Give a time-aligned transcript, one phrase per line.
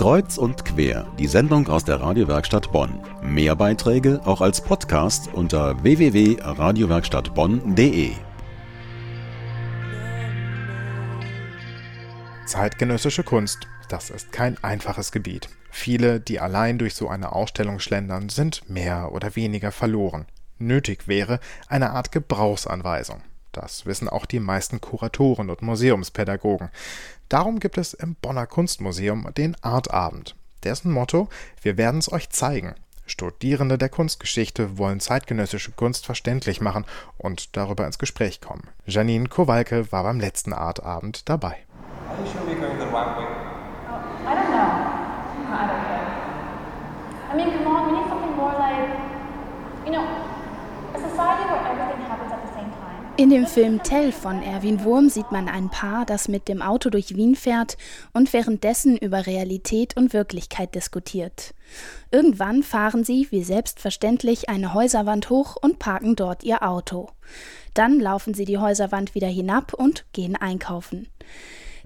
[0.00, 3.02] Kreuz und quer, die Sendung aus der Radiowerkstatt Bonn.
[3.20, 8.12] Mehr Beiträge auch als Podcast unter www.radiowerkstattbonn.de.
[12.46, 15.50] Zeitgenössische Kunst, das ist kein einfaches Gebiet.
[15.70, 20.24] Viele, die allein durch so eine Ausstellung schlendern, sind mehr oder weniger verloren.
[20.56, 23.20] Nötig wäre eine Art Gebrauchsanweisung.
[23.52, 26.70] Das wissen auch die meisten Kuratoren und Museumspädagogen.
[27.28, 30.36] Darum gibt es im Bonner Kunstmuseum den Artabend.
[30.62, 31.28] Dessen Motto:
[31.62, 32.74] Wir werden es euch zeigen.
[33.06, 36.84] Studierende der Kunstgeschichte wollen zeitgenössische Kunst verständlich machen
[37.18, 38.68] und darüber ins Gespräch kommen.
[38.86, 41.56] Janine Kowalke war beim letzten Artabend dabei.
[42.08, 43.26] Are you sure we're going the right way?
[43.88, 44.70] Oh, I don't know.
[45.50, 46.06] I don't care.
[47.30, 48.90] I mean, come on, we need something more like,
[49.84, 50.06] you know,
[50.94, 52.49] a society where everything happens at the
[53.20, 56.88] in dem Film Tell von Erwin Wurm sieht man ein Paar, das mit dem Auto
[56.88, 57.76] durch Wien fährt
[58.14, 61.52] und währenddessen über Realität und Wirklichkeit diskutiert.
[62.10, 67.10] Irgendwann fahren sie, wie selbstverständlich, eine Häuserwand hoch und parken dort ihr Auto.
[67.74, 71.06] Dann laufen sie die Häuserwand wieder hinab und gehen einkaufen.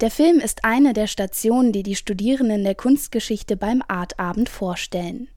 [0.00, 5.28] Der Film ist eine der Stationen, die die Studierenden der Kunstgeschichte beim Artabend vorstellen.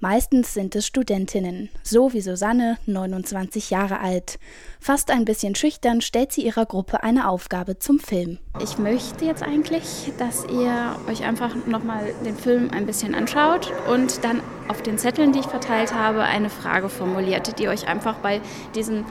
[0.00, 4.40] Meistens sind es Studentinnen, so wie Susanne, 29 Jahre alt.
[4.80, 8.38] Fast ein bisschen schüchtern stellt sie ihrer Gruppe eine Aufgabe zum Film.
[8.60, 14.24] Ich möchte jetzt eigentlich, dass ihr euch einfach nochmal den Film ein bisschen anschaut und
[14.24, 18.40] dann auf den Zetteln, die ich verteilt habe, eine Frage formuliert, die euch einfach bei
[18.74, 19.04] diesen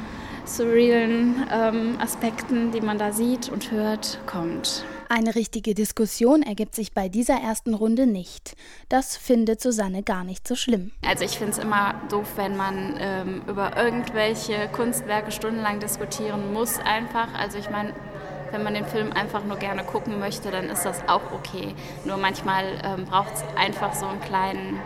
[0.43, 4.83] surrealen ähm, Aspekten, die man da sieht und hört, kommt.
[5.09, 8.57] Eine richtige Diskussion ergibt sich bei dieser ersten Runde nicht.
[8.89, 10.91] Das findet Susanne gar nicht so schlimm.
[11.01, 16.79] Also ich finde es immer doof, wenn man ähm, über irgendwelche Kunstwerke stundenlang diskutieren muss
[16.79, 17.33] einfach.
[17.35, 17.93] Also ich meine,
[18.51, 21.73] wenn man den Film einfach nur gerne gucken möchte, dann ist das auch okay.
[22.03, 24.79] Nur manchmal ähm, braucht es einfach so einen kleinen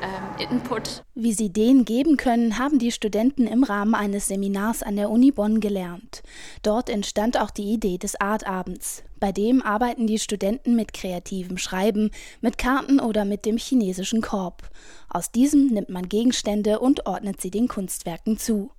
[0.00, 1.04] ähm, Input.
[1.14, 5.30] Wie sie den geben können, haben die Studenten im Rahmen eines Seminars an der Uni
[5.30, 6.22] Bonn gelernt.
[6.62, 9.02] Dort entstand auch die Idee des Artabends.
[9.18, 12.10] Bei dem arbeiten die Studenten mit kreativem Schreiben,
[12.40, 14.68] mit Karten oder mit dem chinesischen Korb.
[15.08, 18.70] Aus diesem nimmt man Gegenstände und ordnet sie den Kunstwerken zu.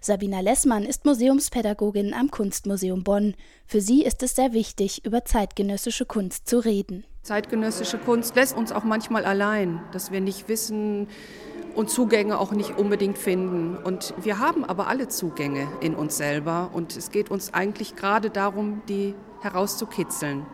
[0.00, 3.34] Sabina Lessmann ist Museumspädagogin am Kunstmuseum Bonn.
[3.66, 7.04] Für sie ist es sehr wichtig, über zeitgenössische Kunst zu reden.
[7.28, 11.08] Zeitgenössische Kunst lässt uns auch manchmal allein, dass wir nicht wissen
[11.74, 13.76] und Zugänge auch nicht unbedingt finden.
[13.76, 18.30] Und wir haben aber alle Zugänge in uns selber und es geht uns eigentlich gerade
[18.30, 20.46] darum, die herauszukitzeln.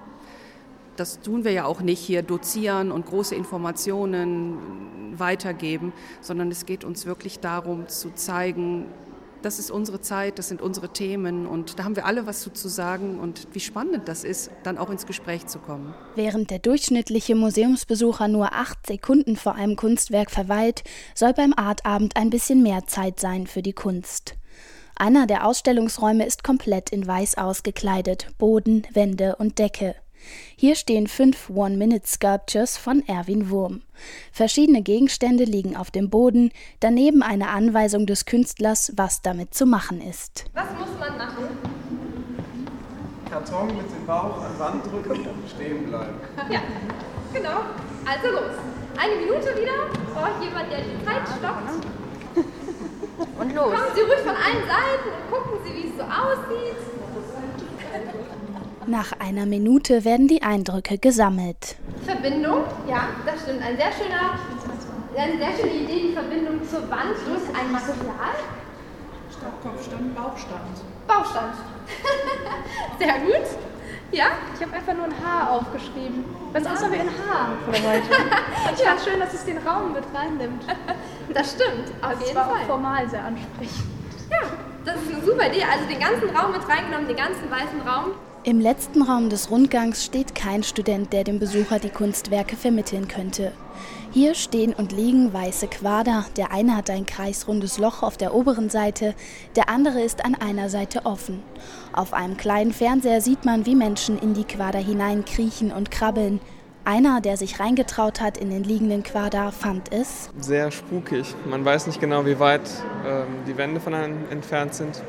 [0.97, 6.83] Das tun wir ja auch nicht hier dozieren und große Informationen weitergeben, sondern es geht
[6.83, 8.87] uns wirklich darum zu zeigen,
[9.44, 12.69] das ist unsere Zeit, das sind unsere Themen und da haben wir alle was zu
[12.69, 15.94] sagen und wie spannend das ist, dann auch ins Gespräch zu kommen.
[16.15, 20.82] Während der durchschnittliche Museumsbesucher nur acht Sekunden vor einem Kunstwerk verweilt,
[21.15, 24.34] soll beim Artabend ein bisschen mehr Zeit sein für die Kunst.
[24.97, 29.97] Einer der Ausstellungsräume ist komplett in weiß ausgekleidet, Boden, Wände und Decke.
[30.57, 33.83] Hier stehen fünf One-Minute-Sculptures von Erwin Wurm.
[34.33, 40.01] Verschiedene Gegenstände liegen auf dem Boden, daneben eine Anweisung des Künstlers, was damit zu machen
[40.01, 40.45] ist.
[40.55, 41.49] Was muss man machen?
[43.31, 46.15] Karton mit dem Bauch an Wand drücken und stehen bleiben.
[46.51, 46.61] Ja,
[47.33, 47.61] genau.
[48.05, 48.55] Also los.
[48.97, 49.91] Eine Minute wieder.
[50.12, 51.85] Braucht jemand, der die Zeit stoppt.
[53.41, 53.75] Und los.
[53.75, 56.94] Kommen Sie ruhig von allen Seiten und gucken Sie, wie es so aussieht.
[58.87, 61.77] Nach einer Minute werden die Eindrücke gesammelt.
[62.05, 63.62] Verbindung, ja, das stimmt.
[63.62, 64.39] Ein sehr schöner,
[65.17, 68.34] eine sehr schöne Idee, die Verbindung zur Wand durch ein Material.
[69.62, 70.77] Kopfstand, Bauchstand.
[71.06, 71.55] Bauchstand.
[72.99, 73.47] sehr gut.
[74.12, 74.27] Ja?
[74.55, 76.25] Ich habe einfach nur ein Haar aufgeschrieben.
[76.53, 78.09] Was aussah wie ein Haar für heute.
[78.69, 80.65] Und ich fand schön, dass es den Raum mit reinnimmt.
[81.33, 82.62] Das stimmt, auf das jeden war Fall.
[82.62, 83.84] auch formal sehr ansprechend.
[84.31, 84.47] Ja,
[84.84, 85.65] das ist eine super Idee.
[85.65, 88.12] Also den ganzen Raum mit reingenommen, den ganzen weißen Raum.
[88.47, 93.52] Im letzten Raum des Rundgangs steht kein Student, der dem Besucher die Kunstwerke vermitteln könnte.
[94.12, 96.26] Hier stehen und liegen weiße Quader.
[96.37, 99.14] Der eine hat ein kreisrundes Loch auf der oberen Seite,
[99.56, 101.43] der andere ist an einer Seite offen.
[101.94, 106.38] Auf einem kleinen Fernseher sieht man, wie Menschen in die Quader hineinkriechen und krabbeln.
[106.85, 111.35] Einer, der sich reingetraut hat in den liegenden Quader, fand es sehr spukig.
[111.49, 112.69] Man weiß nicht genau, wie weit
[113.06, 115.02] ähm, die Wände von einem entfernt sind.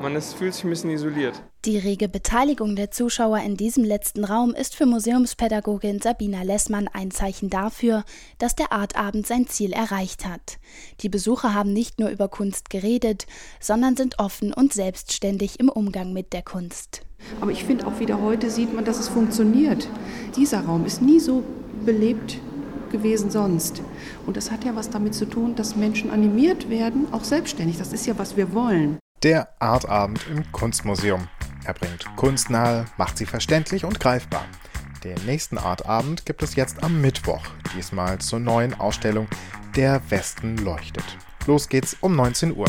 [0.00, 1.42] Man ist, fühlt sich ein bisschen isoliert.
[1.64, 7.10] Die rege Beteiligung der Zuschauer in diesem letzten Raum ist für Museumspädagogin Sabina Lessmann ein
[7.10, 8.04] Zeichen dafür,
[8.38, 10.58] dass der Artabend sein Ziel erreicht hat.
[11.00, 13.26] Die Besucher haben nicht nur über Kunst geredet,
[13.58, 17.02] sondern sind offen und selbstständig im Umgang mit der Kunst.
[17.40, 19.88] Aber ich finde auch wieder heute sieht man, dass es funktioniert.
[20.36, 21.42] Dieser Raum ist nie so
[21.84, 22.38] belebt
[22.92, 23.82] gewesen sonst.
[24.26, 27.78] Und das hat ja was damit zu tun, dass Menschen animiert werden, auch selbstständig.
[27.78, 28.98] Das ist ja, was wir wollen.
[29.26, 31.26] Der Artabend im Kunstmuseum.
[31.64, 34.44] Er bringt Kunst nahe, macht sie verständlich und greifbar.
[35.02, 37.42] Den nächsten Artabend gibt es jetzt am Mittwoch,
[37.76, 39.26] diesmal zur neuen Ausstellung
[39.74, 41.18] Der Westen leuchtet.
[41.48, 42.68] Los geht's um 19 Uhr.